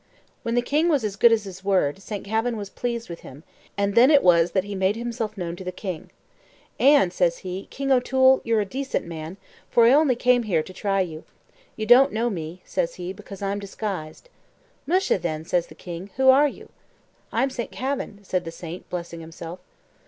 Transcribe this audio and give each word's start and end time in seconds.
When 0.41 0.55
the 0.55 0.63
king 0.63 0.89
was 0.89 1.03
as 1.03 1.15
good 1.15 1.31
as 1.31 1.43
his 1.43 1.63
word, 1.63 2.01
Saint 2.01 2.25
Kavin 2.25 2.57
was 2.57 2.71
pleased 2.71 3.07
with 3.07 3.19
him, 3.19 3.43
and 3.77 3.93
then 3.93 4.09
it 4.09 4.23
was 4.23 4.49
that 4.53 4.63
he 4.63 4.73
made 4.73 4.95
himself 4.95 5.37
known 5.37 5.55
to 5.57 5.63
the 5.63 5.71
king. 5.71 6.09
"And," 6.79 7.13
says 7.13 7.37
he, 7.45 7.67
"King 7.69 7.91
O'Toole, 7.91 8.41
you're 8.43 8.61
a 8.61 8.65
decent 8.65 9.05
man, 9.05 9.37
for 9.69 9.85
I 9.85 9.91
only 9.93 10.15
came 10.15 10.41
here 10.41 10.63
to 10.63 10.73
try 10.73 11.01
you. 11.01 11.23
You 11.75 11.85
don't 11.85 12.11
know 12.11 12.31
me," 12.31 12.63
says 12.65 12.95
he, 12.95 13.13
"because 13.13 13.43
I'm 13.43 13.59
disguised." 13.59 14.27
"Musha! 14.87 15.19
then," 15.19 15.45
says 15.45 15.67
the 15.67 15.75
king, 15.75 16.09
"who 16.17 16.29
are 16.29 16.47
you?" 16.47 16.69
"I'm 17.31 17.51
Saint 17.51 17.69
Kavin," 17.71 18.21
said 18.23 18.43
the 18.43 18.49
saint, 18.49 18.89
blessing 18.89 19.19
himself. 19.19 19.59